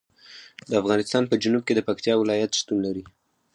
د 0.69 0.71
افغانستان 0.81 1.23
په 1.27 1.35
جنوب 1.43 1.63
کې 1.65 1.73
د 1.75 1.81
پکتیکا 1.87 2.13
ولایت 2.17 2.51
شتون 2.59 2.77
لري. 2.85 3.03